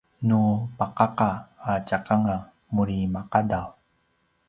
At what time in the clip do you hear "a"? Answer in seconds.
1.69-1.71